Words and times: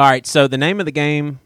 All 0.00 0.08
right, 0.08 0.26
so 0.26 0.48
the 0.48 0.56
name 0.56 0.80
of 0.80 0.86
the 0.86 0.92
game 0.92 1.40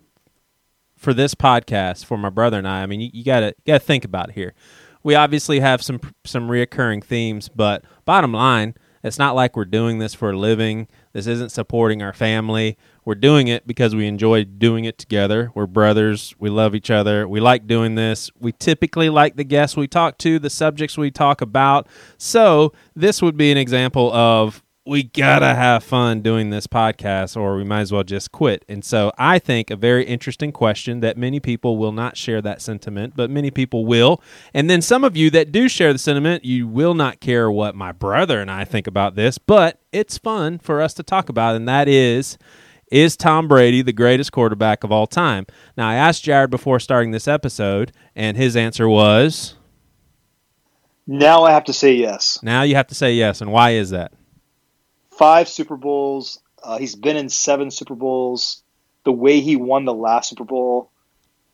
for 0.97 1.13
this 1.13 1.35
podcast 1.35 2.05
for 2.05 2.17
my 2.17 2.31
brother 2.31 2.57
and 2.57 2.69
I, 2.69 2.85
I 2.85 2.87
mean, 2.87 3.01
you, 3.01 3.11
you 3.13 3.25
gotta 3.25 3.47
you 3.47 3.73
gotta 3.73 3.81
think 3.81 4.05
about 4.05 4.29
it 4.29 4.37
here. 4.37 4.55
We 5.03 5.17
obviously 5.17 5.59
have 5.59 5.83
some 5.83 6.01
some 6.25 6.49
reoccurring 6.49 7.03
themes, 7.03 7.49
but 7.49 7.85
bottom 8.05 8.33
line, 8.33 8.77
it's 9.03 9.19
not 9.19 9.35
like 9.35 9.57
we're 9.57 9.65
doing 9.65 9.99
this 9.99 10.15
for 10.15 10.31
a 10.31 10.39
living. 10.39 10.87
This 11.13 11.27
isn't 11.27 11.51
supporting 11.51 12.01
our 12.01 12.13
family. 12.13 12.79
We're 13.05 13.17
doing 13.17 13.49
it 13.49 13.67
because 13.67 13.93
we 13.93 14.07
enjoy 14.07 14.45
doing 14.45 14.85
it 14.85 14.99
together. 14.99 15.51
We're 15.57 15.67
brothers. 15.67 16.37
We 16.39 16.49
love 16.49 16.77
each 16.77 16.93
other. 16.93 17.27
We 17.27 17.41
like 17.41 17.67
doing 17.67 17.97
this. 17.97 18.31
We 18.39 18.53
typically 18.53 19.11
like 19.11 19.35
the 19.35 19.43
guests 19.43 19.77
we 19.77 19.89
talk 19.89 20.17
to, 20.19 20.39
the 20.39 20.49
subjects 20.49 20.97
we 20.97 21.11
talk 21.11 21.41
about. 21.41 21.89
So, 22.19 22.73
this 22.95 23.21
would 23.21 23.37
be 23.37 23.51
an 23.51 23.59
example 23.59 24.13
of 24.13 24.63
we 24.87 25.03
gotta 25.03 25.55
have 25.55 25.83
fun 25.83 26.21
doing 26.21 26.51
this 26.51 26.67
podcast 26.67 27.41
or 27.41 27.57
we 27.57 27.65
might 27.65 27.81
as 27.81 27.93
well 27.93 28.05
just 28.05 28.33
quit. 28.33 28.65
And 28.69 28.85
so 28.85 29.13
I 29.17 29.39
think 29.39 29.71
a 29.71 29.77
very 29.77 30.05
interesting 30.05 30.53
question 30.53 31.01
that 31.01 31.17
many 31.17 31.41
people 31.41 31.79
will 31.79 31.93
not 31.93 32.19
share 32.19 32.43
that 32.43 32.61
sentiment, 32.61 33.15
but 33.17 33.31
many 33.31 33.51
people 33.51 33.87
will. 33.87 34.21
And 34.53 34.69
then 34.69 34.83
some 34.83 35.03
of 35.03 35.17
you 35.17 35.31
that 35.31 35.53
do 35.53 35.71
share 35.71 35.93
the 35.95 35.99
sentiment, 35.99 36.45
you 36.45 36.69
will 36.69 36.93
not 36.93 37.21
care 37.21 37.51
what 37.51 37.75
my 37.75 37.93
brother 37.93 38.41
and 38.43 38.51
I 38.51 38.65
think 38.65 38.87
about 38.87 39.15
this, 39.15 39.39
but 39.39 39.81
it's 39.91 40.19
fun 40.19 40.59
for 40.59 40.83
us 40.83 40.93
to 40.95 41.03
talk 41.03 41.31
about, 41.31 41.57
and 41.57 41.67
that 41.67 41.89
is 41.89 42.37
is 42.91 43.17
Tom 43.17 43.49
Brady 43.49 43.81
the 43.81 43.95
greatest 43.95 44.31
quarterback 44.31 44.85
of 44.85 44.93
all 44.93 45.07
time? 45.07 45.47
Now, 45.77 45.89
I 45.89 45.95
asked 45.95 46.23
Jared 46.23 46.51
before 46.51 46.79
starting 46.79 47.11
this 47.11 47.27
episode, 47.27 47.91
and 48.15 48.37
his 48.37 48.57
answer 48.57 48.89
was. 48.89 49.57
Now 51.07 51.45
I 51.45 51.51
have 51.53 51.65
to 51.65 51.73
say 51.73 51.95
yes. 51.95 52.39
Now 52.43 52.63
you 52.63 52.77
have 52.77 52.87
to 52.89 52.95
say 52.95 53.15
yes, 53.15 53.41
and 53.41 53.51
why 53.51 53.71
is 53.71 53.91
that? 53.91 54.13
Five 55.19 55.49
Super 55.49 55.77
Bowls. 55.77 56.41
Uh, 56.63 56.79
he's 56.79 56.95
been 56.95 57.17
in 57.17 57.29
seven 57.29 57.71
Super 57.71 57.95
Bowls. 57.95 58.63
The 59.05 59.13
way 59.13 59.41
he 59.41 59.57
won 59.57 59.85
the 59.85 59.95
last 59.95 60.31
Super 60.31 60.45
Bowl. 60.45 60.91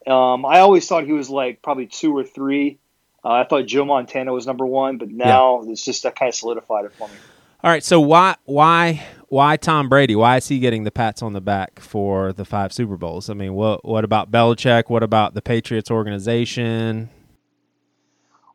Um, 0.07 0.47
I 0.47 0.61
always 0.61 0.87
thought 0.87 1.05
he 1.05 1.13
was 1.13 1.29
like 1.29 1.63
probably 1.63 1.87
two 1.87 2.17
or 2.17 2.25
three. 2.25 2.79
Uh, 3.25 3.33
I 3.33 3.45
thought 3.45 3.67
Joe 3.67 3.85
Montana 3.85 4.33
was 4.33 4.47
number 4.47 4.65
one, 4.65 4.99
but 4.99 5.11
now 5.11 5.63
yeah. 5.63 5.73
it's 5.73 5.85
just 5.85 6.05
that 6.05 6.17
kind 6.17 6.31
of 6.31 6.35
solidified 6.35 6.87
it 6.87 6.95
for 6.95 7.09
me. 7.09 7.15
All 7.63 7.71
right, 7.71 7.85
so 7.85 8.01
why 8.01 8.37
why 8.47 9.07
why 9.29 9.59
Tom 9.59 9.91
Brady? 9.91 10.17
Why 10.17 10.39
is 10.39 10.49
he 10.49 10.59
getting 10.59 10.85
the 10.85 10.91
pats 10.91 11.23
on 11.23 11.35
the 11.35 11.43
back 11.43 11.79
for 11.79 12.33
the 12.33 12.47
five 12.47 12.73
Super 12.73 12.97
Bowls? 12.97 13.29
I 13.29 13.35
mean, 13.35 13.53
what 13.53 13.85
what 13.85 14.05
about 14.05 14.31
Belichick? 14.31 14.89
What 14.89 15.03
about 15.03 15.35
the 15.35 15.43
Patriots 15.43 15.91
organization? 15.91 17.11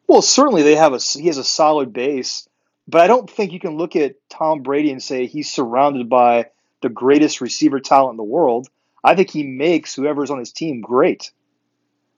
Well, 0.07 0.23
certainly 0.23 0.63
they 0.63 0.75
have 0.75 0.93
a 0.93 0.97
he 0.97 1.27
has 1.27 1.37
a 1.37 1.43
solid 1.43 1.93
base, 1.93 2.49
but 2.87 3.01
I 3.01 3.07
don't 3.07 3.29
think 3.29 3.51
you 3.51 3.59
can 3.59 3.77
look 3.77 3.95
at 3.95 4.15
Tom 4.29 4.61
Brady 4.61 4.91
and 4.91 5.01
say 5.01 5.25
he's 5.25 5.51
surrounded 5.51 6.09
by 6.09 6.47
the 6.81 6.89
greatest 6.89 7.41
receiver 7.41 7.79
talent 7.79 8.13
in 8.13 8.17
the 8.17 8.23
world. 8.23 8.67
I 9.03 9.15
think 9.15 9.29
he 9.29 9.43
makes 9.43 9.95
whoever's 9.95 10.31
on 10.31 10.39
his 10.39 10.51
team 10.51 10.81
great. 10.81 11.31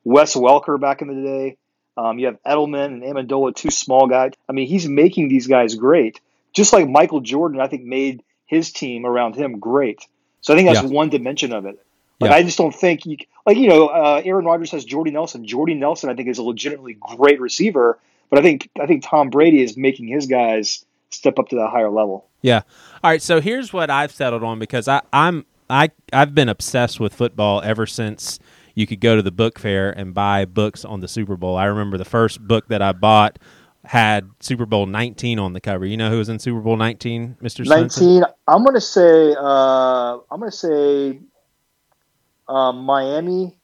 Wes 0.03 0.35
Welker 0.35 0.79
back 0.79 1.01
in 1.01 1.07
the 1.07 1.21
day. 1.21 1.57
Um, 1.97 2.19
you 2.19 2.27
have 2.27 2.41
Edelman 2.43 2.85
and 2.85 3.03
Amendola, 3.03 3.55
two 3.55 3.71
small 3.71 4.07
guys. 4.07 4.33
I 4.47 4.53
mean, 4.53 4.67
he's 4.67 4.87
making 4.87 5.29
these 5.29 5.47
guys 5.47 5.75
great 5.75 6.21
just 6.57 6.73
like 6.73 6.89
Michael 6.89 7.21
Jordan, 7.21 7.61
I 7.61 7.67
think 7.67 7.83
made 7.83 8.23
his 8.47 8.71
team 8.71 9.05
around 9.05 9.35
him 9.35 9.59
great. 9.59 10.05
So 10.41 10.53
I 10.53 10.57
think 10.57 10.67
that's 10.67 10.81
yeah. 10.81 10.89
one 10.89 11.09
dimension 11.09 11.53
of 11.53 11.67
it. 11.67 11.77
Like 12.19 12.31
yeah. 12.31 12.37
I 12.37 12.43
just 12.43 12.57
don't 12.57 12.73
think 12.73 13.05
you 13.05 13.17
like 13.45 13.57
you 13.57 13.69
know 13.69 13.87
uh, 13.87 14.21
Aaron 14.25 14.45
Rodgers 14.45 14.71
has 14.71 14.85
Jordy 14.85 15.11
Nelson. 15.11 15.45
Jordy 15.45 15.75
Nelson 15.75 16.09
I 16.09 16.15
think 16.15 16.29
is 16.29 16.37
a 16.37 16.43
legitimately 16.43 16.97
great 16.99 17.39
receiver, 17.39 17.99
but 18.29 18.39
I 18.39 18.41
think 18.41 18.69
I 18.79 18.87
think 18.87 19.03
Tom 19.03 19.29
Brady 19.29 19.61
is 19.61 19.77
making 19.77 20.07
his 20.07 20.25
guys 20.25 20.85
step 21.09 21.39
up 21.39 21.49
to 21.49 21.55
that 21.57 21.69
higher 21.69 21.89
level. 21.89 22.27
Yeah. 22.41 22.61
All 23.03 23.11
right. 23.11 23.21
So 23.21 23.39
here's 23.41 23.71
what 23.71 23.89
I've 23.89 24.11
settled 24.11 24.43
on 24.43 24.59
because 24.59 24.87
I, 24.87 25.01
I'm 25.13 25.45
I 25.69 25.91
I've 26.11 26.33
been 26.33 26.49
obsessed 26.49 26.99
with 26.99 27.13
football 27.13 27.61
ever 27.61 27.85
since 27.85 28.39
you 28.73 28.87
could 28.87 28.99
go 28.99 29.15
to 29.15 29.21
the 29.21 29.31
book 29.31 29.59
fair 29.59 29.91
and 29.91 30.13
buy 30.13 30.45
books 30.45 30.85
on 30.85 30.99
the 30.99 31.07
Super 31.07 31.35
Bowl. 31.35 31.57
I 31.57 31.65
remember 31.65 31.97
the 31.97 32.05
first 32.05 32.47
book 32.47 32.67
that 32.67 32.81
I 32.81 32.91
bought 32.91 33.39
had 33.85 34.29
Super 34.39 34.65
Bowl 34.65 34.85
19 34.85 35.39
on 35.39 35.53
the 35.53 35.61
cover. 35.61 35.85
You 35.85 35.97
know 35.97 36.09
who 36.09 36.17
was 36.17 36.29
in 36.29 36.39
Super 36.39 36.59
Bowl 36.59 36.77
19, 36.77 37.37
Mr. 37.41 37.65
19. 37.65 38.23
I'm 38.47 38.63
going 38.63 38.75
to 38.75 38.81
say 38.81 39.33
uh, 39.37 40.17
I'm 40.29 40.39
going 40.39 40.51
to 40.51 40.57
say 40.57 41.19
um, 42.49 42.83
Miami. 42.83 43.57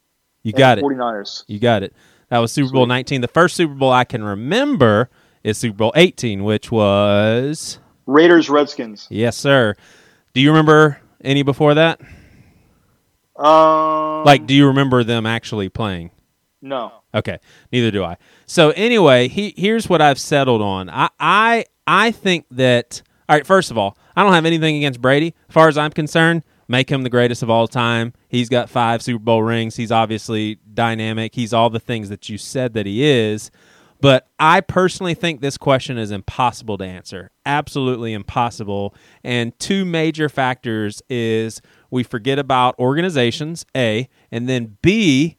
You 0.43 0.53
got 0.53 0.77
it. 0.77 0.83
49ers. 0.83 1.43
You 1.47 1.59
got 1.59 1.83
it. 1.83 1.93
That 2.29 2.39
was 2.39 2.51
Super 2.51 2.67
Sweet. 2.67 2.75
Bowl 2.75 2.85
19. 2.85 3.21
The 3.21 3.27
first 3.27 3.55
Super 3.55 3.73
Bowl 3.73 3.91
I 3.91 4.03
can 4.03 4.23
remember 4.23 5.09
is 5.43 5.57
Super 5.57 5.77
Bowl 5.77 5.93
18, 5.95 6.43
which 6.43 6.71
was 6.71 7.79
Raiders 8.05 8.49
Redskins. 8.49 9.07
Yes, 9.09 9.37
sir. 9.37 9.75
Do 10.33 10.41
you 10.41 10.49
remember 10.49 10.99
any 11.23 11.43
before 11.43 11.75
that? 11.75 12.01
Um, 13.35 14.23
like, 14.25 14.45
do 14.45 14.53
you 14.53 14.67
remember 14.67 15.03
them 15.03 15.25
actually 15.25 15.69
playing? 15.69 16.11
No. 16.61 16.91
Okay, 17.15 17.39
neither 17.71 17.91
do 17.91 18.03
I. 18.03 18.17
So 18.45 18.71
anyway, 18.71 19.27
he, 19.27 19.53
here's 19.55 19.87
what 19.87 20.01
I've 20.01 20.19
settled 20.19 20.61
on. 20.61 20.89
I, 20.89 21.09
I 21.19 21.65
I 21.85 22.11
think 22.11 22.45
that 22.51 23.01
all 23.29 23.35
right. 23.35 23.45
First 23.45 23.69
of 23.69 23.77
all, 23.77 23.97
I 24.15 24.23
don't 24.23 24.33
have 24.33 24.45
anything 24.45 24.77
against 24.77 25.01
Brady. 25.01 25.35
As 25.49 25.53
far 25.53 25.67
as 25.67 25.77
I'm 25.77 25.91
concerned, 25.91 26.43
make 26.73 26.89
him 26.89 27.03
the 27.03 27.09
greatest 27.09 27.43
of 27.43 27.51
all 27.51 27.67
time. 27.67 28.13
He's 28.27 28.49
got 28.49 28.67
five 28.67 29.03
Super 29.03 29.23
Bowl 29.23 29.43
rings. 29.43 29.75
He's 29.75 29.91
obviously 29.91 30.57
dynamic. 30.73 31.35
He's 31.35 31.53
all 31.53 31.69
the 31.69 31.79
things 31.79 32.09
that 32.09 32.29
you 32.29 32.39
said 32.39 32.73
that 32.73 32.87
he 32.87 33.03
is. 33.03 33.51
But 34.01 34.27
I 34.39 34.59
personally 34.59 35.13
think 35.13 35.39
this 35.39 35.55
question 35.55 35.99
is 35.99 36.09
impossible 36.09 36.79
to 36.79 36.83
answer. 36.83 37.29
Absolutely 37.45 38.11
impossible. 38.11 38.95
And 39.23 39.57
two 39.59 39.85
major 39.85 40.29
factors 40.29 41.03
is 41.09 41.61
we 41.91 42.01
forget 42.01 42.39
about 42.39 42.73
organizations, 42.79 43.67
A, 43.77 44.09
and 44.31 44.49
then 44.49 44.77
B, 44.81 45.37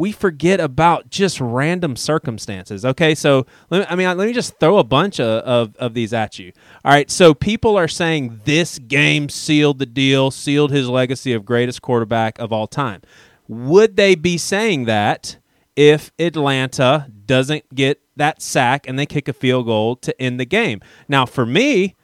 we 0.00 0.12
forget 0.12 0.60
about 0.60 1.10
just 1.10 1.38
random 1.42 1.94
circumstances. 1.94 2.86
Okay, 2.86 3.14
so 3.14 3.46
me, 3.70 3.84
I 3.86 3.94
mean, 3.94 4.06
let 4.16 4.26
me 4.26 4.32
just 4.32 4.58
throw 4.58 4.78
a 4.78 4.84
bunch 4.84 5.20
of, 5.20 5.26
of, 5.44 5.76
of, 5.76 5.92
these 5.92 6.14
at 6.14 6.38
you. 6.38 6.52
All 6.86 6.92
right, 6.92 7.10
so 7.10 7.34
people 7.34 7.76
are 7.76 7.86
saying 7.86 8.40
this 8.46 8.78
game 8.78 9.28
sealed 9.28 9.78
the 9.78 9.84
deal, 9.84 10.30
sealed 10.30 10.70
his 10.70 10.88
legacy 10.88 11.34
of 11.34 11.44
greatest 11.44 11.82
quarterback 11.82 12.38
of 12.38 12.50
all 12.50 12.66
time. 12.66 13.02
Would 13.46 13.96
they 13.96 14.14
be 14.14 14.38
saying 14.38 14.86
that 14.86 15.36
if 15.76 16.12
Atlanta 16.18 17.10
doesn't 17.26 17.74
get 17.74 18.00
that 18.16 18.40
sack 18.40 18.88
and 18.88 18.98
they 18.98 19.04
kick 19.04 19.28
a 19.28 19.34
field 19.34 19.66
goal 19.66 19.96
to 19.96 20.18
end 20.18 20.40
the 20.40 20.46
game? 20.46 20.80
Now, 21.08 21.26
for 21.26 21.44
me, 21.44 21.94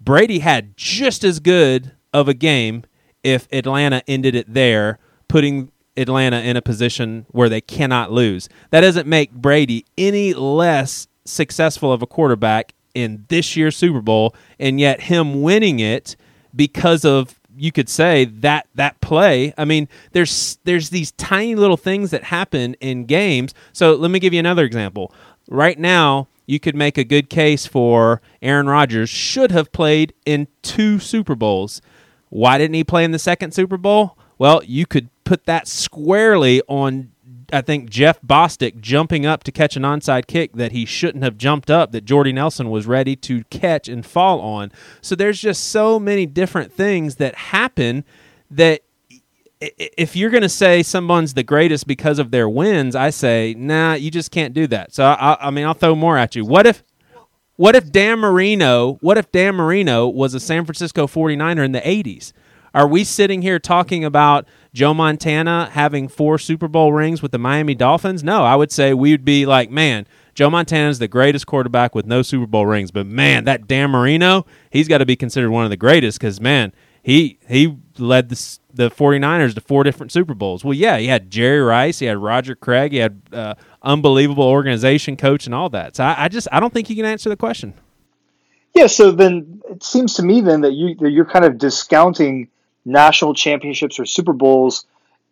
Brady 0.00 0.38
had 0.38 0.78
just 0.78 1.22
as 1.22 1.40
good 1.40 1.92
of 2.10 2.26
a 2.26 2.34
game 2.34 2.84
if 3.22 3.46
Atlanta 3.52 4.02
ended 4.08 4.34
it 4.34 4.54
there, 4.54 4.98
putting 5.28 5.70
Atlanta 5.96 6.40
in 6.40 6.56
a 6.56 6.62
position 6.62 7.26
where 7.30 7.48
they 7.48 7.60
cannot 7.60 8.12
lose. 8.12 8.48
That 8.70 8.80
doesn't 8.80 9.06
make 9.06 9.32
Brady 9.32 9.84
any 9.96 10.34
less 10.34 11.06
successful 11.24 11.92
of 11.92 12.02
a 12.02 12.06
quarterback 12.06 12.74
in 12.94 13.24
this 13.28 13.56
year's 13.56 13.76
Super 13.76 14.00
Bowl, 14.00 14.34
and 14.58 14.78
yet 14.78 15.02
him 15.02 15.42
winning 15.42 15.80
it 15.80 16.16
because 16.54 17.04
of 17.04 17.40
you 17.56 17.72
could 17.72 17.88
say 17.88 18.24
that 18.24 18.66
that 18.74 19.00
play. 19.00 19.54
I 19.56 19.64
mean, 19.64 19.88
there's 20.12 20.58
there's 20.64 20.90
these 20.90 21.12
tiny 21.12 21.54
little 21.54 21.76
things 21.76 22.10
that 22.10 22.24
happen 22.24 22.74
in 22.74 23.06
games. 23.06 23.54
So 23.72 23.94
let 23.94 24.10
me 24.10 24.18
give 24.18 24.32
you 24.32 24.40
another 24.40 24.64
example. 24.64 25.12
Right 25.48 25.78
now, 25.78 26.28
you 26.46 26.60
could 26.60 26.74
make 26.74 26.98
a 26.98 27.04
good 27.04 27.30
case 27.30 27.66
for 27.66 28.20
Aaron 28.42 28.68
Rodgers 28.68 29.10
should 29.10 29.50
have 29.50 29.72
played 29.72 30.12
in 30.24 30.48
two 30.62 30.98
Super 30.98 31.34
Bowls. 31.34 31.80
Why 32.28 32.58
didn't 32.58 32.74
he 32.74 32.84
play 32.84 33.04
in 33.04 33.12
the 33.12 33.18
second 33.18 33.52
Super 33.52 33.76
Bowl? 33.76 34.18
Well, 34.38 34.62
you 34.64 34.86
could 34.86 35.08
put 35.24 35.46
that 35.46 35.68
squarely 35.68 36.62
on 36.68 37.10
I 37.52 37.60
think 37.60 37.90
Jeff 37.90 38.20
Bostic 38.22 38.80
jumping 38.80 39.26
up 39.26 39.44
to 39.44 39.52
catch 39.52 39.76
an 39.76 39.82
onside 39.82 40.26
kick 40.26 40.54
that 40.54 40.72
he 40.72 40.84
shouldn't 40.84 41.22
have 41.22 41.36
jumped 41.36 41.70
up 41.70 41.92
that 41.92 42.04
Jordy 42.04 42.32
Nelson 42.32 42.70
was 42.70 42.86
ready 42.86 43.16
to 43.16 43.44
catch 43.44 43.88
and 43.88 44.04
fall 44.04 44.40
on. 44.40 44.72
So 45.00 45.14
there's 45.14 45.40
just 45.40 45.66
so 45.66 46.00
many 46.00 46.26
different 46.26 46.72
things 46.72 47.16
that 47.16 47.34
happen 47.34 48.04
that 48.50 48.82
if 49.60 50.16
you're 50.16 50.30
going 50.30 50.42
to 50.42 50.48
say 50.48 50.82
someone's 50.82 51.34
the 51.34 51.42
greatest 51.42 51.86
because 51.86 52.18
of 52.18 52.30
their 52.30 52.48
wins, 52.48 52.96
I 52.96 53.10
say, 53.10 53.54
nah, 53.56 53.94
you 53.94 54.10
just 54.10 54.30
can't 54.30 54.52
do 54.52 54.66
that. 54.68 54.94
So 54.94 55.04
I, 55.04 55.46
I 55.46 55.50
mean, 55.50 55.64
I'll 55.64 55.74
throw 55.74 55.94
more 55.94 56.16
at 56.16 56.34
you. 56.34 56.44
What 56.44 56.66
if 56.66 56.82
what 57.56 57.76
if 57.76 57.92
Dan 57.92 58.18
Marino, 58.18 58.94
what 58.94 59.16
if 59.16 59.30
Dan 59.30 59.54
Marino 59.54 60.08
was 60.08 60.34
a 60.34 60.40
San 60.40 60.64
Francisco 60.64 61.06
49er 61.06 61.64
in 61.64 61.70
the 61.70 61.80
80s? 61.80 62.32
Are 62.74 62.88
we 62.88 63.04
sitting 63.04 63.42
here 63.42 63.60
talking 63.60 64.04
about 64.04 64.46
Joe 64.72 64.92
Montana 64.92 65.70
having 65.72 66.08
four 66.08 66.38
Super 66.38 66.66
Bowl 66.66 66.92
rings 66.92 67.22
with 67.22 67.30
the 67.30 67.38
Miami 67.38 67.76
Dolphins? 67.76 68.24
No, 68.24 68.42
I 68.42 68.56
would 68.56 68.72
say 68.72 68.92
we'd 68.92 69.24
be 69.24 69.46
like, 69.46 69.70
man, 69.70 70.08
Joe 70.34 70.50
Montana's 70.50 70.98
the 70.98 71.06
greatest 71.06 71.46
quarterback 71.46 71.94
with 71.94 72.04
no 72.04 72.22
Super 72.22 72.46
Bowl 72.46 72.66
rings, 72.66 72.90
but 72.90 73.06
man, 73.06 73.44
that 73.44 73.68
Dan 73.68 73.90
Marino, 73.90 74.44
he's 74.70 74.88
got 74.88 74.98
to 74.98 75.06
be 75.06 75.14
considered 75.14 75.50
one 75.50 75.62
of 75.62 75.70
the 75.70 75.76
greatest 75.76 76.18
because 76.18 76.40
man, 76.40 76.72
he 77.00 77.38
he 77.48 77.76
led 77.96 78.28
the 78.28 78.58
the 78.72 78.90
49ers 78.90 79.54
to 79.54 79.60
four 79.60 79.84
different 79.84 80.10
Super 80.10 80.34
Bowls. 80.34 80.64
Well, 80.64 80.74
yeah, 80.74 80.98
he 80.98 81.06
had 81.06 81.30
Jerry 81.30 81.60
Rice, 81.60 82.00
he 82.00 82.06
had 82.06 82.18
Roger 82.18 82.56
Craig, 82.56 82.90
he 82.90 82.98
had 82.98 83.22
uh, 83.32 83.54
unbelievable 83.82 84.42
organization 84.42 85.16
coach 85.16 85.46
and 85.46 85.54
all 85.54 85.68
that. 85.70 85.94
So 85.94 86.02
I, 86.02 86.24
I 86.24 86.28
just 86.28 86.48
I 86.50 86.58
don't 86.58 86.72
think 86.72 86.90
you 86.90 86.96
can 86.96 87.04
answer 87.04 87.28
the 87.28 87.36
question. 87.36 87.74
Yeah, 88.74 88.88
so 88.88 89.12
then 89.12 89.62
it 89.70 89.84
seems 89.84 90.14
to 90.14 90.24
me 90.24 90.40
then 90.40 90.62
that 90.62 90.72
you 90.72 90.96
that 90.96 91.10
you're 91.12 91.24
kind 91.24 91.44
of 91.44 91.58
discounting 91.58 92.48
national 92.84 93.34
championships 93.34 93.98
or 93.98 94.04
Super 94.04 94.32
Bowls 94.32 94.86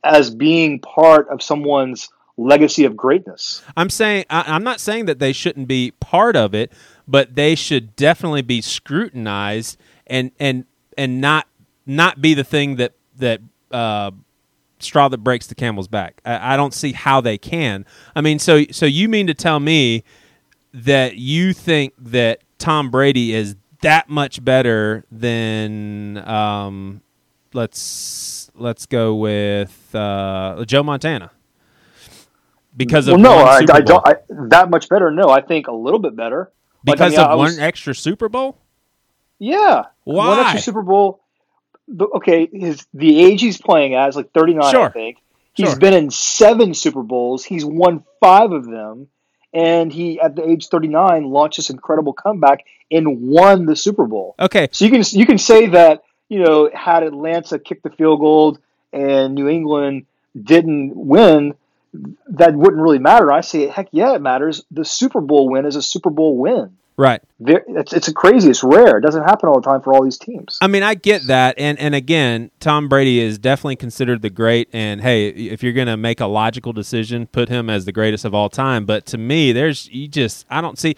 as 0.05 0.31
being 0.31 0.81
part 0.81 1.29
of 1.29 1.43
someone's 1.43 2.09
legacy 2.37 2.85
of 2.85 2.97
greatness. 2.97 3.63
I'm 3.77 3.91
saying 3.91 4.25
I, 4.31 4.57
am 4.57 4.65
not 4.65 4.81
saying 4.81 5.07
that 5.07 5.19
they 5.19 5.33
shouldn't 5.33 5.69
be 5.69 5.93
part 6.01 6.37
of 6.37 6.55
it, 6.55 6.73
but 7.07 7.35
they 7.35 7.55
should 7.55 7.95
definitely 7.97 8.43
be 8.43 8.61
scrutinized 8.61 9.79
and 10.07 10.33
and 10.39 10.65
and 10.97 11.21
not 11.21 11.47
not 11.87 12.21
be 12.21 12.35
the 12.35 12.45
thing 12.45 12.77
that 12.77 12.95
that 13.17 13.41
uh, 13.71 14.11
straw 14.79 15.09
that 15.09 15.19
breaks 15.19 15.47
the 15.47 15.55
camel's 15.55 15.89
back. 15.89 16.21
I, 16.25 16.55
I 16.55 16.57
don't 16.57 16.75
see 16.75 16.93
how 16.93 17.21
they 17.21 17.39
can. 17.39 17.85
I 18.17 18.21
mean, 18.21 18.39
so 18.39 18.65
so 18.71 18.87
you 18.87 19.09
mean 19.09 19.27
to 19.27 19.35
tell 19.35 19.61
me 19.61 20.05
that 20.73 21.17
you 21.17 21.53
think 21.53 21.95
that 21.99 22.41
Tom 22.59 22.91
Brady 22.91 23.35
is 23.35 23.57
that 23.83 24.09
much 24.09 24.43
better 24.45 25.05
than 25.11 26.19
um, 26.19 27.03
let's 27.55 28.51
let's 28.55 28.87
go 28.87 29.15
with 29.15 29.95
uh, 29.95 30.65
Joe 30.67 30.83
Montana 30.83 31.31
because 32.77 33.09
of 33.09 33.21
well, 33.21 33.23
no, 33.23 33.45
I, 33.45 33.59
I, 33.71 33.81
don't 33.81 34.07
I, 34.07 34.15
that 34.49 34.71
much 34.71 34.89
better. 34.89 35.11
No, 35.11 35.29
I 35.29 35.41
think 35.41 35.69
a 35.69 35.73
little 35.73 35.99
bit 35.99 36.17
better 36.17 36.51
because 36.85 37.15
like, 37.15 37.19
I 37.19 37.23
mean, 37.23 37.33
of 37.33 37.39
was, 37.39 37.57
one 37.57 37.63
extra 37.63 37.95
Super 37.95 38.29
Bowl. 38.29 38.59
Yeah, 39.39 39.85
why 40.05 40.29
one 40.29 40.39
extra 40.41 40.61
Super 40.61 40.83
Bowl? 40.83 41.21
Okay, 42.01 42.49
his 42.53 42.87
the 42.95 43.23
age 43.23 43.41
he's 43.41 43.61
playing 43.61 43.95
as 43.95 44.17
like 44.17 44.33
thirty 44.33 44.55
nine. 44.55 44.73
Sure. 44.73 44.87
I 44.87 44.91
think 44.91 45.19
he's 45.53 45.71
sure. 45.71 45.79
been 45.79 45.95
in 45.95 46.11
seven 46.11 46.75
Super 46.75 47.03
Bowls. 47.03 47.45
He's 47.45 47.65
won 47.65 48.05
five 48.21 48.53
of 48.53 48.65
them 48.65 49.09
and 49.53 49.93
he 49.93 50.21
at 50.21 50.35
the 50.35 50.49
age 50.49 50.69
39 50.69 51.25
launched 51.25 51.59
this 51.59 51.71
incredible 51.71 52.13
comeback 52.13 52.65
and 52.91 53.21
won 53.21 53.67
the 53.67 53.77
Super 53.77 54.07
Bowl. 54.07 54.35
Okay. 54.39 54.69
So 54.73 54.85
you 54.85 54.91
can 54.91 55.03
you 55.11 55.27
can 55.27 55.39
say 55.39 55.67
that, 55.69 56.03
you 56.33 56.43
know, 56.43 56.71
had 56.73 57.03
Atlanta 57.03 57.59
kicked 57.59 57.83
the 57.83 57.91
field 57.91 58.21
goal 58.21 58.59
and 58.91 59.35
New 59.35 59.49
England 59.49 60.07
didn't 60.41 60.97
win, 60.97 61.53
that 62.29 62.55
wouldn't 62.55 62.81
really 62.81 62.99
matter. 62.99 63.31
I 63.31 63.43
say, 63.43 63.67
heck 63.67 63.89
yeah, 63.91 64.15
it 64.15 64.23
matters. 64.23 64.65
The 64.71 64.85
Super 64.85 65.21
Bowl 65.21 65.51
win 65.51 65.67
is 65.67 65.77
a 65.77 65.83
Super 65.83 66.09
Bowl 66.09 66.39
win. 66.39 66.79
Right. 66.97 67.23
It's 67.41 67.93
it's 67.93 68.13
crazy. 68.13 68.51
It's 68.51 68.63
rare. 68.63 68.99
It 68.99 69.01
doesn't 69.01 69.23
happen 69.25 69.49
all 69.49 69.61
the 69.61 69.69
time 69.69 69.81
for 69.81 69.95
all 69.95 70.05
these 70.05 70.19
teams. 70.19 70.59
I 70.61 70.67
mean, 70.67 70.83
I 70.83 70.95
get 70.95 71.27
that, 71.27 71.59
and 71.59 71.79
and 71.79 71.95
again, 71.95 72.51
Tom 72.61 72.89
Brady 72.89 73.19
is 73.19 73.39
definitely 73.39 73.77
considered 73.77 74.21
the 74.23 74.31
great. 74.31 74.69
And 74.73 75.01
hey, 75.01 75.29
if 75.29 75.63
you're 75.63 75.73
going 75.73 75.87
to 75.89 75.97
make 75.97 76.21
a 76.21 76.27
logical 76.27 76.73
decision, 76.73 77.27
put 77.27 77.49
him 77.49 77.71
as 77.71 77.87
the 77.87 77.93
greatest 77.93 78.25
of 78.25 78.35
all 78.35 78.51
time. 78.51 78.85
But 78.85 79.07
to 79.07 79.19
me, 79.19 79.53
there's 79.53 79.89
you 79.89 80.07
just 80.07 80.47
I 80.51 80.61
don't 80.61 80.79
see 80.79 80.95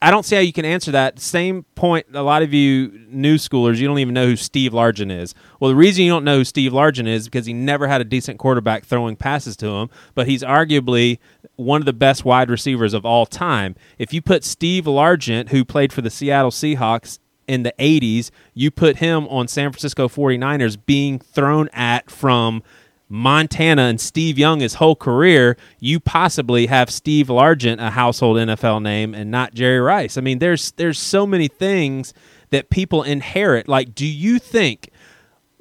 I 0.00 0.10
don't 0.10 0.24
see 0.24 0.36
how 0.36 0.42
you 0.42 0.52
can 0.52 0.64
answer 0.64 0.92
that. 0.92 1.18
Same 1.18 1.64
point. 1.74 2.06
A 2.14 2.22
lot 2.22 2.42
of 2.42 2.54
you 2.54 3.04
new 3.08 3.36
schoolers, 3.36 3.78
you 3.78 3.88
don't 3.88 3.98
even 3.98 4.14
know 4.14 4.26
who 4.26 4.36
Steve 4.36 4.72
Largent 4.72 5.10
is. 5.10 5.34
Well, 5.58 5.68
the 5.68 5.76
reason 5.76 6.04
you 6.04 6.10
don't 6.10 6.24
know 6.24 6.38
who 6.38 6.44
Steve 6.44 6.72
Largent 6.72 7.08
is 7.08 7.24
because 7.24 7.46
he 7.46 7.52
never 7.52 7.88
had 7.88 8.00
a 8.00 8.04
decent 8.04 8.38
quarterback 8.38 8.84
throwing 8.84 9.16
passes 9.16 9.56
to 9.56 9.66
him. 9.66 9.90
But 10.14 10.28
he's 10.28 10.42
arguably 10.42 11.18
one 11.56 11.80
of 11.80 11.86
the 11.86 11.92
best 11.92 12.24
wide 12.24 12.50
receivers 12.50 12.94
of 12.94 13.04
all 13.04 13.26
time. 13.26 13.76
If 13.98 14.12
you 14.12 14.20
put 14.20 14.44
Steve 14.44 14.84
Largent, 14.84 15.50
who 15.50 15.64
played 15.64 15.92
for 15.92 16.02
the 16.02 16.10
Seattle 16.10 16.50
Seahawks 16.50 17.18
in 17.46 17.62
the 17.62 17.74
80s, 17.78 18.30
you 18.54 18.70
put 18.70 18.96
him 18.96 19.26
on 19.28 19.48
San 19.48 19.70
Francisco 19.70 20.08
49ers 20.08 20.78
being 20.84 21.18
thrown 21.18 21.68
at 21.72 22.10
from 22.10 22.62
Montana 23.08 23.82
and 23.82 24.00
Steve 24.00 24.38
Young 24.38 24.60
his 24.60 24.74
whole 24.74 24.96
career, 24.96 25.56
you 25.78 26.00
possibly 26.00 26.66
have 26.66 26.90
Steve 26.90 27.28
Largent, 27.28 27.78
a 27.78 27.90
household 27.90 28.38
NFL 28.38 28.82
name, 28.82 29.14
and 29.14 29.30
not 29.30 29.54
Jerry 29.54 29.78
Rice. 29.78 30.16
I 30.16 30.20
mean, 30.20 30.38
there's 30.38 30.72
there's 30.72 30.98
so 30.98 31.26
many 31.26 31.46
things 31.46 32.14
that 32.50 32.70
people 32.70 33.02
inherit. 33.02 33.68
Like, 33.68 33.94
do 33.94 34.06
you 34.06 34.38
think 34.38 34.90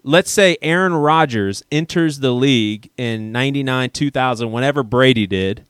let's 0.04 0.31
say 0.31 0.57
Aaron 0.62 0.94
Rodgers 0.94 1.63
enters 1.72 2.19
the 2.19 2.31
league 2.31 2.90
in 2.98 3.31
99, 3.31 3.90
2000, 3.90 4.51
whenever 4.51 4.84
Brady 4.84 5.28
did, 5.28 5.66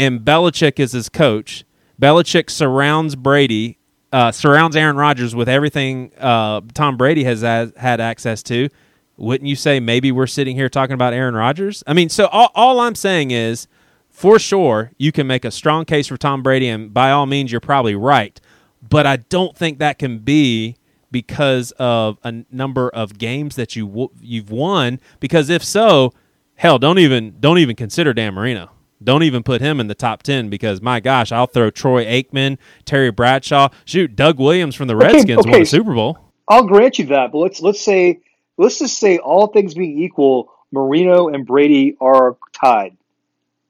and 0.00 0.20
Belichick 0.22 0.80
is 0.80 0.92
his 0.92 1.10
coach. 1.10 1.64
Belichick 2.00 2.48
surrounds 2.48 3.14
Brady, 3.16 3.78
uh, 4.12 4.32
surrounds 4.32 4.74
Aaron 4.74 4.96
Rodgers 4.96 5.34
with 5.34 5.46
everything 5.46 6.10
uh, 6.18 6.62
Tom 6.72 6.96
Brady 6.96 7.22
has 7.24 7.42
had 7.42 8.00
access 8.00 8.42
to. 8.44 8.70
Wouldn't 9.18 9.46
you 9.46 9.56
say 9.56 9.78
maybe 9.78 10.10
we're 10.10 10.26
sitting 10.26 10.56
here 10.56 10.70
talking 10.70 10.94
about 10.94 11.12
Aaron 11.12 11.34
Rodgers? 11.34 11.84
I 11.86 11.92
mean, 11.92 12.08
so 12.08 12.26
all, 12.28 12.50
all 12.54 12.80
I'm 12.80 12.94
saying 12.94 13.30
is, 13.30 13.68
for 14.08 14.38
sure, 14.38 14.92
you 14.96 15.12
can 15.12 15.26
make 15.26 15.44
a 15.44 15.50
strong 15.50 15.84
case 15.84 16.06
for 16.06 16.16
Tom 16.16 16.42
Brady, 16.42 16.68
and 16.68 16.94
by 16.94 17.10
all 17.10 17.26
means, 17.26 17.52
you're 17.52 17.60
probably 17.60 17.94
right. 17.94 18.40
But 18.82 19.06
I 19.06 19.16
don't 19.16 19.54
think 19.54 19.78
that 19.80 19.98
can 19.98 20.20
be 20.20 20.76
because 21.10 21.72
of 21.72 22.18
a 22.24 22.44
number 22.50 22.88
of 22.88 23.18
games 23.18 23.56
that 23.56 23.76
you 23.76 24.10
you've 24.18 24.50
won. 24.50 24.98
Because 25.20 25.50
if 25.50 25.62
so, 25.62 26.14
hell, 26.54 26.78
don't 26.78 26.98
even 26.98 27.36
don't 27.38 27.58
even 27.58 27.76
consider 27.76 28.14
Dan 28.14 28.32
Marino. 28.32 28.70
Don't 29.02 29.22
even 29.22 29.42
put 29.42 29.60
him 29.60 29.80
in 29.80 29.86
the 29.86 29.94
top 29.94 30.22
10 30.22 30.50
because, 30.50 30.82
my 30.82 31.00
gosh, 31.00 31.32
I'll 31.32 31.46
throw 31.46 31.70
Troy 31.70 32.04
Aikman, 32.04 32.58
Terry 32.84 33.10
Bradshaw. 33.10 33.70
Shoot, 33.84 34.14
Doug 34.14 34.38
Williams 34.38 34.74
from 34.74 34.88
the 34.88 34.96
Redskins 34.96 35.38
okay, 35.38 35.40
okay. 35.40 35.50
won 35.50 35.60
the 35.60 35.66
Super 35.66 35.94
Bowl. 35.94 36.18
I'll 36.48 36.64
grant 36.64 36.98
you 36.98 37.06
that, 37.06 37.30
but 37.30 37.38
let's 37.38 37.60
let's 37.60 37.80
say 37.80 38.20
let's 38.58 38.80
just 38.80 38.98
say 38.98 39.18
all 39.18 39.46
things 39.46 39.74
being 39.74 39.98
equal, 40.02 40.52
Marino 40.72 41.28
and 41.28 41.46
Brady 41.46 41.96
are 42.00 42.36
tied. 42.52 42.96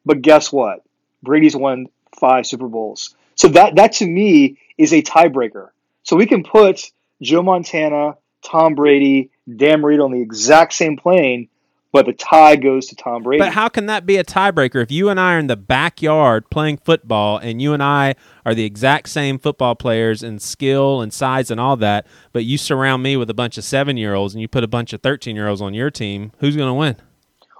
But 0.07 0.23
guess 0.23 0.51
what? 0.51 0.83
Brady's 1.23 1.55
won 1.55 1.89
five 2.19 2.47
Super 2.47 2.69
Bowls. 2.69 3.15
So 3.35 3.49
that 3.49 3.77
that 3.77 3.93
to 3.95 4.07
me 4.07 4.59
is 4.79 4.95
a 4.95 5.03
tiebreaker. 5.03 5.69
So 6.05 6.17
we 6.17 6.27
can 6.27 6.43
put 6.43 6.91
Joe 7.21 7.43
Montana, 7.43 8.17
Tom 8.43 8.75
Brady, 8.75 9.31
Dan 9.55 9.83
Marino 9.83 10.07
on 10.07 10.13
the 10.13 10.23
exact 10.23 10.73
same 10.73 10.97
plane, 10.97 11.49
but 11.93 12.07
the 12.07 12.13
tie 12.13 12.57
goes 12.57 12.87
to 12.87 12.97
Tom 12.97 13.23
Brady. 13.23 13.41
But 13.41 13.53
how 13.53 13.69
can 13.69 13.87
that 13.87 14.07
be 14.07 14.17
a 14.17 14.25
tiebreaker 14.25 14.83
if 14.83 14.91
you 14.91 15.09
and 15.09 15.19
I 15.19 15.35
are 15.35 15.39
in 15.39 15.49
the 15.49 15.57
backyard 15.57 16.49
playing 16.51 16.79
football 16.79 17.39
and 17.39 17.61
you 17.61 17.73
and 17.73 17.83
I 17.83 18.15
are 18.47 18.55
the 18.55 18.65
exact 18.65 19.09
same 19.09 19.39
football 19.39 19.75
players 19.75 20.23
in 20.23 20.39
skill 20.39 21.01
and 21.01 21.13
size 21.13 21.51
and 21.51 21.61
all 21.61 21.77
that, 21.79 22.07
but 22.33 22.45
you 22.45 22.59
surround 22.59 23.03
me 23.03 23.17
with 23.17 23.29
a 23.29 23.35
bunch 23.35 23.59
of 23.59 23.65
seven 23.65 23.97
year 23.97 24.15
olds 24.15 24.35
and 24.35 24.41
you 24.41 24.49
put 24.49 24.65
a 24.65 24.69
bunch 24.69 24.93
of 24.93 25.03
13 25.03 25.35
year 25.35 25.49
olds 25.49 25.61
on 25.61 25.75
your 25.75 25.91
team, 25.91 26.33
who's 26.39 26.57
going 26.57 26.69
to 26.69 26.75
win? 26.75 26.97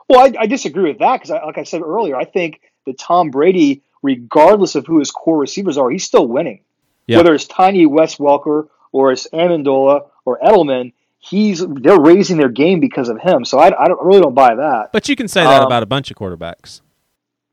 Well, 0.09 0.21
I, 0.21 0.43
I, 0.43 0.47
disagree 0.47 0.91
with 0.91 0.99
that 0.99 1.21
because, 1.21 1.31
like 1.31 1.59
I 1.59 1.63
said 1.63 1.83
earlier, 1.83 2.17
I 2.17 2.25
think 2.25 2.61
that 2.87 2.99
Tom 2.99 3.31
Brady, 3.31 3.83
regardless 4.03 4.75
of 4.75 4.85
who 4.85 4.99
his 4.99 5.13
core 5.13 5.39
receivers 5.39 5.79
are, 5.79 5.89
he's 5.89 6.05
still 6.05 6.27
winning. 6.27 6.63
Yep. 7.07 7.19
Whether 7.19 7.35
it's 7.35 7.47
Tiny 7.47 7.87
Wes 7.87 8.17
Welker 8.17 8.69
or 8.91 9.13
it's 9.13 9.29
Amendola 9.33 10.09
or 10.25 10.41
Edelman, 10.41 10.93
he's 11.21 11.65
they're 11.67 12.01
raising 12.01 12.39
their 12.39 12.49
game 12.49 12.81
because 12.81 13.09
of 13.09 13.21
him. 13.21 13.45
So 13.45 13.59
I, 13.59 13.67
I 13.67 13.87
don't 13.87 14.03
really 14.03 14.21
don't 14.21 14.35
buy 14.35 14.57
that. 14.57 14.91
But 14.93 15.09
you 15.09 15.15
can 15.15 15.29
say 15.29 15.45
that 15.45 15.61
um, 15.61 15.67
about 15.67 15.83
a 15.83 15.87
bunch 15.87 16.11
of 16.11 16.17
quarterbacks. 16.17 16.81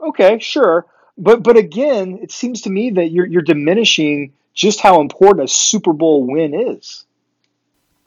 Okay, 0.02 0.40
sure, 0.40 0.86
but 1.18 1.44
but 1.44 1.58
again, 1.58 2.20
it 2.22 2.32
seems 2.32 2.62
to 2.62 2.70
me 2.70 2.92
that 2.92 3.12
you're 3.12 3.26
you're 3.26 3.42
diminishing 3.42 4.34
just 4.54 4.80
how 4.80 5.02
important 5.02 5.46
a 5.46 5.48
Super 5.48 5.94
Bowl 5.94 6.26
win 6.26 6.54
is. 6.54 7.06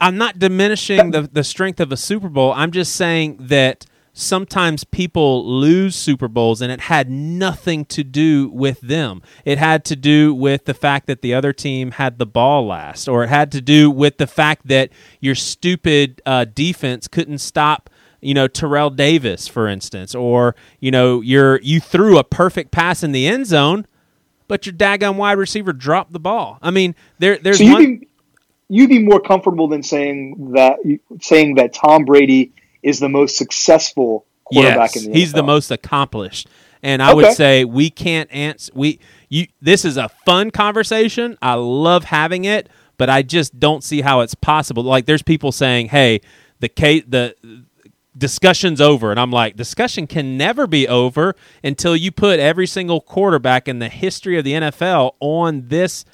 I'm 0.00 0.17
not 0.17 0.38
diminishing 0.38 1.11
that, 1.11 1.23
the 1.23 1.29
the 1.29 1.45
strength 1.45 1.79
of 1.79 1.93
a 1.93 1.97
Super 1.97 2.29
Bowl. 2.29 2.52
I'm 2.52 2.71
just 2.71 2.97
saying 2.97 3.37
that 3.43 3.87
sometimes 4.21 4.85
people 4.85 5.45
lose 5.47 5.97
Super 5.97 6.29
Bowls 6.29 6.61
and 6.61 6.71
it 6.71 6.83
had 6.83 7.11
nothing 7.11 7.85
to 7.87 8.05
do 8.05 8.49
with 8.50 8.81
them. 8.81 9.23
It 9.45 9.59
had 9.59 9.85
to 9.87 9.97
do 9.97 10.35
with 10.35 10.67
the 10.67 10.75
fact 10.75 11.07
that 11.07 11.23
the 11.23 11.35
other 11.35 11.53
team 11.53 11.93
had 11.93 12.19
the 12.19 12.27
ball 12.27 12.67
last, 12.67 13.09
or 13.09 13.25
it 13.25 13.29
had 13.29 13.50
to 13.53 13.61
do 13.61 13.91
with 13.91 14.19
the 14.19 14.27
fact 14.27 14.69
that 14.69 14.91
your 15.21 15.35
stupid 15.35 16.21
uh, 16.27 16.45
defense 16.45 17.09
couldn't 17.09 17.39
stop. 17.39 17.91
You 18.21 18.35
know 18.35 18.49
Terrell 18.49 18.91
Davis, 18.91 19.49
for 19.49 19.67
instance, 19.67 20.15
or 20.15 20.55
you 20.79 20.91
know 20.91 21.23
you 21.23 21.59
you 21.62 21.81
threw 21.81 22.19
a 22.19 22.25
perfect 22.25 22.71
pass 22.71 23.03
in 23.03 23.12
the 23.12 23.27
end 23.27 23.47
zone, 23.47 23.87
but 24.47 24.67
your 24.67 24.75
daggone 24.75 25.17
wide 25.17 25.39
receiver 25.39 25.73
dropped 25.73 26.12
the 26.12 26.21
ball. 26.21 26.59
I 26.61 26.71
mean, 26.71 26.95
there 27.19 27.39
there's 27.39 27.57
so 27.57 27.65
one. 27.65 27.81
You'd 27.81 28.00
be, 28.00 28.09
you'd 28.69 28.91
be 28.91 28.99
more 28.99 29.21
comfortable 29.21 29.69
than 29.69 29.83
saying 29.83 30.53
that 30.53 30.77
saying 31.23 31.55
that 31.55 31.73
Tom 31.73 32.05
Brady 32.05 32.53
is 32.83 33.01
the 33.01 33.09
most 33.09 33.37
successful 33.37 34.27
quarterback 34.45 34.95
yes, 34.95 34.97
in 34.97 35.03
the 35.05 35.11
NFL. 35.11 35.21
he's 35.21 35.33
the 35.33 35.43
most 35.43 35.71
accomplished. 35.71 36.49
And 36.83 37.03
I 37.03 37.09
okay. 37.09 37.15
would 37.15 37.33
say 37.35 37.65
we 37.65 37.91
can't 37.91 38.31
answer 38.33 38.73
we 38.75 39.01
you 39.29 39.47
this 39.61 39.85
is 39.85 39.97
a 39.97 40.09
fun 40.25 40.51
conversation. 40.51 41.37
I 41.43 41.55
love 41.55 42.05
having 42.05 42.45
it, 42.45 42.69
but 42.97 43.11
I 43.11 43.23
just 43.23 43.61
don't 43.61 43.85
see 43.85 44.01
how 44.01 44.21
it's 44.21 44.35
possible. 44.35 44.83
Like 44.83 45.07
there's 45.07 45.23
people 45.23 45.53
saying, 45.53 45.89
"Hey, 45.89 46.21
the 46.61 46.69
case 46.69 47.05
the 47.07 47.35
discussion's 48.17 48.81
over." 48.81 49.11
And 49.11 49.21
I'm 49.21 49.31
like, 49.31 49.57
"Discussion 49.57 50.07
can 50.07 50.39
never 50.39 50.67
be 50.67 50.89
over 50.89 51.37
until 51.63 51.95
you 51.95 52.11
put 52.11 52.41
every 52.41 52.67
single 52.67 53.03
quarterback 53.03 53.69
in 53.69 53.79
the 53.79 53.91
history 53.91 54.39
of 54.39 54.45
the 54.45 54.55
NFL 54.55 55.17
on 55.21 55.69
this 55.69 56.07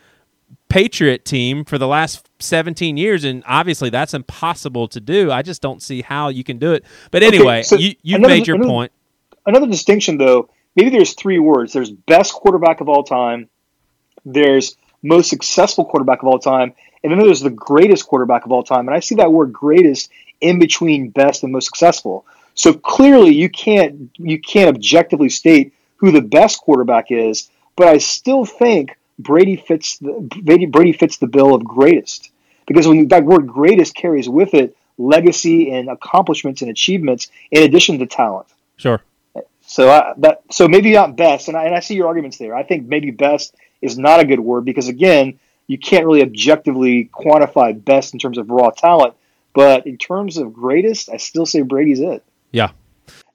Patriot 0.68 1.24
team 1.24 1.64
for 1.64 1.78
the 1.78 1.86
last 1.86 2.28
17 2.40 2.96
years, 2.96 3.24
and 3.24 3.42
obviously 3.46 3.90
that's 3.90 4.14
impossible 4.14 4.88
to 4.88 5.00
do. 5.00 5.30
I 5.30 5.42
just 5.42 5.62
don't 5.62 5.82
see 5.82 6.02
how 6.02 6.28
you 6.28 6.44
can 6.44 6.58
do 6.58 6.72
it. 6.72 6.84
But 7.10 7.22
anyway, 7.22 7.58
okay, 7.58 7.62
so 7.62 7.76
you, 7.76 7.94
you 8.02 8.18
made 8.18 8.46
your 8.46 8.56
another, 8.56 8.70
point. 8.70 8.92
Another 9.46 9.66
distinction, 9.66 10.18
though, 10.18 10.50
maybe 10.74 10.90
there's 10.90 11.14
three 11.14 11.38
words 11.38 11.72
there's 11.72 11.90
best 11.90 12.32
quarterback 12.32 12.80
of 12.80 12.88
all 12.88 13.04
time, 13.04 13.48
there's 14.24 14.76
most 15.02 15.30
successful 15.30 15.84
quarterback 15.84 16.22
of 16.22 16.28
all 16.28 16.38
time, 16.38 16.74
and 17.02 17.12
then 17.12 17.18
there's 17.18 17.40
the 17.40 17.50
greatest 17.50 18.06
quarterback 18.06 18.44
of 18.44 18.52
all 18.52 18.62
time. 18.62 18.88
And 18.88 18.94
I 18.94 19.00
see 19.00 19.16
that 19.16 19.32
word 19.32 19.52
greatest 19.52 20.10
in 20.40 20.58
between 20.58 21.10
best 21.10 21.42
and 21.42 21.52
most 21.52 21.66
successful. 21.66 22.26
So 22.54 22.72
clearly, 22.72 23.34
you 23.34 23.48
can't 23.48 24.10
you 24.16 24.40
can't 24.40 24.74
objectively 24.74 25.28
state 25.28 25.72
who 25.96 26.10
the 26.10 26.22
best 26.22 26.60
quarterback 26.60 27.10
is. 27.10 27.50
But 27.76 27.88
I 27.88 27.98
still 27.98 28.44
think 28.44 28.96
Brady 29.18 29.56
fits 29.56 29.98
the 29.98 30.12
Brady, 30.42 30.66
Brady 30.66 30.92
fits 30.92 31.18
the 31.18 31.26
bill 31.26 31.54
of 31.54 31.64
greatest 31.64 32.30
because 32.66 32.86
when 32.86 33.08
that 33.08 33.24
word 33.24 33.46
greatest 33.46 33.94
carries 33.94 34.28
with 34.28 34.54
it 34.54 34.76
legacy 34.98 35.70
and 35.72 35.88
accomplishments 35.88 36.62
and 36.62 36.70
achievements 36.70 37.28
in 37.50 37.62
addition 37.62 37.98
to 37.98 38.06
talent. 38.06 38.46
Sure. 38.76 39.02
So 39.62 39.90
I, 39.90 40.14
that 40.18 40.42
so 40.50 40.68
maybe 40.68 40.92
not 40.92 41.16
best, 41.16 41.48
and 41.48 41.56
I, 41.56 41.64
and 41.64 41.74
I 41.74 41.80
see 41.80 41.94
your 41.94 42.06
arguments 42.06 42.38
there. 42.38 42.54
I 42.54 42.62
think 42.62 42.86
maybe 42.86 43.10
best 43.10 43.54
is 43.82 43.98
not 43.98 44.20
a 44.20 44.24
good 44.24 44.40
word 44.40 44.64
because 44.64 44.88
again, 44.88 45.38
you 45.66 45.78
can't 45.78 46.06
really 46.06 46.22
objectively 46.22 47.10
quantify 47.12 47.84
best 47.84 48.12
in 48.12 48.20
terms 48.20 48.38
of 48.38 48.48
raw 48.48 48.70
talent. 48.70 49.14
But 49.54 49.86
in 49.86 49.96
terms 49.96 50.36
of 50.36 50.52
greatest, 50.52 51.08
I 51.08 51.16
still 51.16 51.46
say 51.46 51.62
Brady's 51.62 52.00
it. 52.00 52.22
Yeah. 52.52 52.70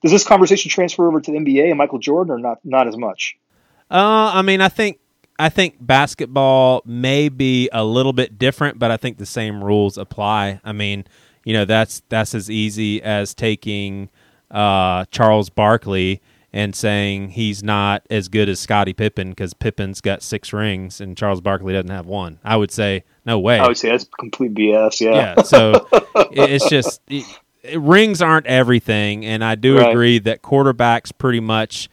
Does 0.02 0.12
this 0.12 0.24
conversation 0.24 0.70
transfer 0.70 1.08
over 1.08 1.20
to 1.20 1.32
the 1.32 1.38
NBA 1.38 1.70
and 1.70 1.78
Michael 1.78 2.00
Jordan, 2.00 2.32
or 2.32 2.40
not? 2.40 2.60
Not 2.64 2.88
as 2.88 2.96
much. 2.96 3.38
Uh, 3.90 4.32
I 4.34 4.42
mean, 4.42 4.62
I 4.62 4.70
think 4.70 5.00
I 5.42 5.50
think 5.50 5.76
basketball 5.80 6.84
may 6.86 7.30
be 7.30 7.68
a 7.74 7.84
little 7.84 8.14
bit 8.14 8.38
different, 8.38 8.78
but 8.78 8.92
I 8.92 8.98
think 8.98 9.18
the 9.18 9.26
same 9.26 9.64
rules 9.64 9.98
apply. 9.98 10.60
I 10.64 10.72
mean, 10.72 11.06
you 11.44 11.54
know, 11.54 11.66
that's 11.66 12.04
that's 12.10 12.36
as 12.36 12.50
easy 12.50 13.02
as 13.02 13.34
taking 13.34 14.10
uh, 14.52 15.06
Charles 15.10 15.50
Barkley 15.50 16.22
and 16.54 16.76
saying 16.76 17.30
he's 17.30 17.64
not 17.64 18.04
as 18.10 18.28
good 18.28 18.50
as 18.50 18.60
Scottie 18.60 18.94
Pippen 18.94 19.30
because 19.30 19.54
Pippen's 19.54 20.00
got 20.02 20.22
six 20.22 20.54
rings 20.54 21.02
and 21.02 21.18
Charles 21.18 21.42
Barkley 21.42 21.74
doesn't 21.74 21.90
have 21.90 22.06
one. 22.06 22.38
I 22.44 22.58
would 22.58 22.72
say 22.72 23.04
no 23.26 23.40
way. 23.40 23.58
I 23.58 23.68
would 23.68 23.78
say 23.78 23.90
that's 23.90 24.08
complete 24.20 24.54
BS. 24.54 25.02
Yeah. 25.02 25.36
Yeah. 25.38 25.42
So 25.44 25.88
it's 26.32 26.70
just 26.70 27.02
it, 27.08 27.26
rings 27.80 28.22
aren't 28.22 28.46
everything, 28.46 29.26
and 29.26 29.44
I 29.44 29.56
do 29.56 29.78
Right. 29.80 29.90
agree 29.90 30.20
that 30.20 30.42
quarterbacks 30.44 31.12
pretty 31.18 31.40
much 31.40 31.90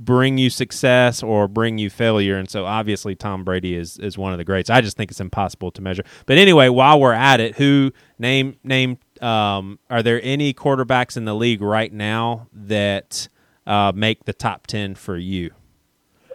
bring 0.00 0.38
you 0.38 0.50
success 0.50 1.22
or 1.22 1.48
bring 1.48 1.78
you 1.78 1.90
failure, 1.90 2.36
and 2.36 2.50
so 2.50 2.64
obviously 2.66 3.14
Tom 3.14 3.44
Brady 3.44 3.74
is 3.74 3.98
is 3.98 4.18
one 4.18 4.32
of 4.32 4.38
the 4.38 4.44
greats. 4.44 4.68
I 4.70 4.80
just 4.80 4.96
think 4.96 5.10
it's 5.10 5.20
impossible 5.20 5.70
to 5.72 5.82
measure. 5.82 6.04
But 6.26 6.38
anyway, 6.38 6.68
while 6.68 7.00
we're 7.00 7.12
at 7.12 7.40
it, 7.40 7.56
who 7.56 7.92
name 8.18 8.56
name 8.62 8.98
um, 9.20 9.78
are 9.88 10.02
there 10.02 10.20
any 10.22 10.52
quarterbacks 10.54 11.16
in 11.16 11.24
the 11.24 11.34
league 11.34 11.62
right 11.62 11.92
now 11.92 12.48
that 12.52 13.28
uh, 13.66 13.92
make 13.94 14.24
the 14.24 14.32
top 14.32 14.66
ten 14.66 14.94
for 14.94 15.16
you? 15.16 15.50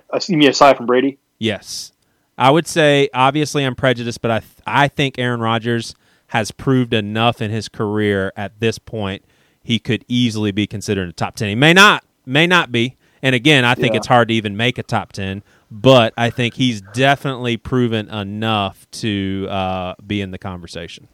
Uh, 0.09 0.19
You 0.27 0.37
mean 0.37 0.49
aside 0.49 0.77
from 0.77 0.85
Brady? 0.85 1.19
Yes. 1.39 1.91
I 2.35 2.49
would 2.49 2.67
say 2.67 3.09
obviously 3.13 3.63
I'm 3.63 3.75
prejudiced, 3.75 4.21
but 4.21 4.31
I 4.31 4.39
th- 4.39 4.51
I 4.65 4.87
think 4.87 5.19
Aaron 5.19 5.39
Rodgers 5.39 5.93
has 6.27 6.49
proved 6.49 6.93
enough 6.95 7.41
in 7.43 7.51
his 7.51 7.69
career 7.69 8.33
at 8.35 8.59
this 8.59 8.79
point 8.79 9.23
he 9.63 9.79
could 9.79 10.03
easily 10.07 10.51
be 10.51 10.67
considered 10.67 11.09
a 11.09 11.13
top 11.13 11.35
10. 11.35 11.49
He 11.49 11.55
may 11.55 11.73
not 11.73 12.03
may 12.25 12.45
not 12.47 12.71
be. 12.71 12.97
And 13.23 13.33
again, 13.33 13.65
I 13.65 13.73
think 13.73 13.93
Yeah. 13.93 13.97
it's 13.97 14.07
hard 14.07 14.27
to 14.27 14.33
even 14.35 14.55
make 14.57 14.77
a 14.77 14.83
top 14.83 15.13
10, 15.13 15.41
but 15.71 16.13
I 16.17 16.29
think 16.29 16.53
he's 16.53 16.81
definitely 16.93 17.57
proven 17.57 18.09
enough 18.09 18.85
to 18.91 19.47
uh, 19.49 19.93
be 20.05 20.21
in 20.21 20.29
the 20.31 20.37
conversation. 20.37 21.07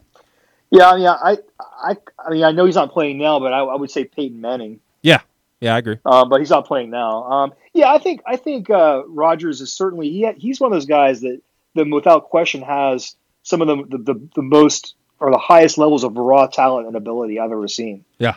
Yeah, 0.71 0.89
I 0.89 0.95
mean, 0.97 1.07
I, 1.07 1.37
I, 1.59 1.95
I 2.25 2.29
mean, 2.31 2.43
I 2.43 2.51
know 2.51 2.65
he's 2.65 2.75
not 2.75 2.91
playing 2.91 3.17
now, 3.19 3.39
but 3.39 3.53
I, 3.53 3.59
I 3.59 3.75
would 3.75 3.89
say 3.91 4.03
Peyton 4.05 4.41
Manning. 4.41 4.81
Yeah. 5.01 5.21
Yeah, 5.61 5.75
I 5.75 5.77
agree. 5.79 5.97
Uh, 6.05 6.25
but 6.25 6.39
he's 6.39 6.49
not 6.49 6.65
playing 6.65 6.89
now. 6.89 7.23
Um, 7.23 7.53
yeah, 7.73 7.91
I 7.93 7.97
think 7.99 8.21
I 8.25 8.37
think 8.37 8.69
uh, 8.69 9.03
Rodgers 9.07 9.59
is 9.59 9.73
certainly 9.73 10.09
he 10.09 10.25
he's 10.37 10.59
one 10.61 10.71
of 10.71 10.75
those 10.75 10.85
guys 10.85 11.19
that 11.21 11.41
that 11.75 11.89
without 11.89 12.29
question 12.29 12.61
has 12.61 13.15
some 13.43 13.61
of 13.61 13.67
the, 13.67 13.97
the 13.97 14.13
the 14.13 14.29
the 14.35 14.41
most 14.41 14.95
or 15.19 15.31
the 15.31 15.37
highest 15.37 15.77
levels 15.77 16.05
of 16.05 16.15
raw 16.15 16.47
talent 16.47 16.87
and 16.87 16.95
ability 16.95 17.39
I've 17.41 17.51
ever 17.51 17.67
seen. 17.67 18.05
Yeah. 18.19 18.35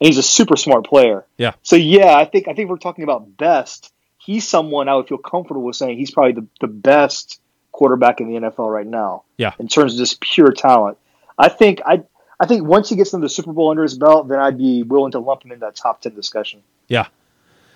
And 0.00 0.06
he's 0.06 0.18
a 0.18 0.22
super 0.22 0.56
smart 0.56 0.84
player. 0.84 1.26
Yeah. 1.36 1.52
So 1.62 1.76
yeah, 1.76 2.16
I 2.16 2.24
think 2.24 2.48
I 2.48 2.54
think 2.54 2.70
we're 2.70 2.78
talking 2.78 3.04
about 3.04 3.36
best. 3.36 3.92
He's 4.18 4.46
someone 4.46 4.88
I 4.88 4.94
would 4.94 5.08
feel 5.08 5.18
comfortable 5.18 5.62
with 5.62 5.76
saying 5.76 5.98
he's 5.98 6.10
probably 6.10 6.32
the, 6.32 6.46
the 6.60 6.66
best 6.66 7.40
quarterback 7.72 8.20
in 8.20 8.28
the 8.28 8.40
NFL 8.40 8.72
right 8.72 8.86
now. 8.86 9.24
Yeah. 9.36 9.52
In 9.58 9.68
terms 9.68 9.94
of 9.94 9.98
just 9.98 10.20
pure 10.20 10.52
talent, 10.52 10.98
I 11.38 11.48
think 11.48 11.80
I 11.84 12.02
I 12.38 12.46
think 12.46 12.64
once 12.64 12.88
he 12.88 12.96
gets 12.96 13.12
into 13.12 13.26
the 13.26 13.30
Super 13.30 13.52
Bowl 13.52 13.70
under 13.70 13.82
his 13.82 13.96
belt, 13.96 14.28
then 14.28 14.38
I'd 14.38 14.58
be 14.58 14.82
willing 14.82 15.12
to 15.12 15.18
lump 15.18 15.44
him 15.44 15.52
in 15.52 15.60
that 15.60 15.76
top 15.76 16.00
ten 16.00 16.14
discussion. 16.14 16.62
Yeah. 16.88 17.06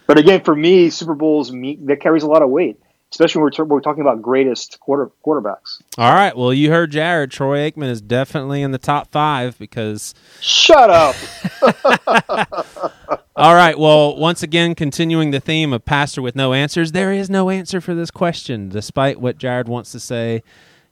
But 0.07 0.19
again, 0.19 0.43
for 0.43 0.54
me, 0.54 0.90
Super 0.90 1.14
Bowls 1.14 1.50
me, 1.50 1.78
that 1.85 2.00
carries 2.00 2.23
a 2.23 2.26
lot 2.26 2.43
of 2.43 2.50
weight, 2.50 2.78
especially 3.13 3.43
when 3.43 3.53
we're, 3.57 3.65
we're 3.65 3.81
talking 3.81 4.01
about 4.01 4.21
greatest 4.23 4.81
quarter 4.81 5.11
quarterbacks. 5.25 5.81
All 5.99 6.13
right. 6.13 6.37
Well, 6.37 6.53
you 6.53 6.71
heard 6.71 6.91
Jared. 6.91 7.31
Troy 7.31 7.71
Aikman 7.71 7.89
is 7.89 8.01
definitely 8.01 8.63
in 8.63 8.73
the 8.73 8.79
top 8.79 9.11
five 9.13 9.59
because 9.59 10.15
Shut 10.41 10.91
up. 10.91 11.15
All 13.37 13.55
right. 13.55 13.77
Well, 13.77 14.17
once 14.17 14.43
again, 14.45 14.75
continuing 14.75 15.33
the 15.33 15.41
theme 15.41 15.73
of 15.73 15.85
pastor 15.85 16.23
with 16.23 16.37
no 16.37 16.53
answers, 16.53 16.93
there 16.93 17.13
is 17.13 17.29
no 17.29 17.51
answer 17.51 17.81
for 17.81 17.95
this 17.95 18.11
question, 18.11 18.69
despite 18.69 19.21
what 19.21 19.39
Jared 19.39 19.69
wants 19.69 19.91
to 19.93 20.01
say. 20.01 20.43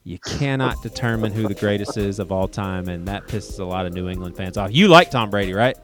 You 0.05 0.19
cannot 0.19 0.83
determine 0.83 1.33
who 1.33 1.47
the 1.47 1.55
greatest 1.55 1.97
is 1.97 2.19
of 2.19 2.33
all 2.33 2.49
time, 2.49 2.89
and 2.89 3.07
that 3.07 3.29
pisses 3.29 3.61
a 3.61 3.65
lot 3.65 3.87
of 3.87 3.93
New 3.93 4.09
England 4.09 4.37
fans 4.37 4.57
off. 4.57 4.73
You 4.73 4.89
like 4.89 5.13
Tom 5.13 5.31
Brady, 5.31 5.55
right? 5.55 5.77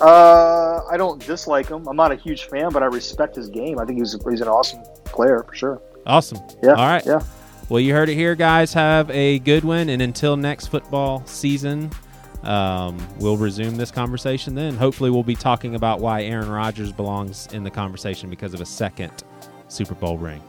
Uh, 0.00 0.84
I 0.90 0.96
don't 0.96 1.24
dislike 1.24 1.68
him. 1.68 1.86
I'm 1.86 1.96
not 1.96 2.12
a 2.12 2.16
huge 2.16 2.44
fan, 2.44 2.70
but 2.70 2.82
I 2.82 2.86
respect 2.86 3.36
his 3.36 3.48
game. 3.48 3.78
I 3.78 3.84
think 3.84 3.98
he's 3.98 4.16
he's 4.28 4.40
an 4.40 4.48
awesome 4.48 4.82
player 5.04 5.42
for 5.42 5.54
sure. 5.54 5.82
Awesome. 6.06 6.38
Yeah. 6.62 6.70
All 6.70 6.86
right. 6.86 7.04
Yeah. 7.04 7.22
Well, 7.68 7.80
you 7.80 7.92
heard 7.92 8.08
it 8.08 8.14
here, 8.14 8.34
guys. 8.34 8.72
Have 8.72 9.10
a 9.10 9.38
good 9.40 9.62
one, 9.62 9.90
and 9.90 10.02
until 10.02 10.36
next 10.36 10.66
football 10.68 11.24
season, 11.26 11.90
um, 12.42 12.98
we'll 13.18 13.36
resume 13.36 13.76
this 13.76 13.90
conversation 13.90 14.54
then. 14.54 14.74
Hopefully, 14.74 15.10
we'll 15.10 15.22
be 15.22 15.36
talking 15.36 15.74
about 15.74 16.00
why 16.00 16.24
Aaron 16.24 16.50
Rodgers 16.50 16.90
belongs 16.90 17.46
in 17.52 17.62
the 17.62 17.70
conversation 17.70 18.28
because 18.30 18.54
of 18.54 18.60
a 18.60 18.66
second 18.66 19.22
Super 19.68 19.94
Bowl 19.94 20.18
ring. 20.18 20.42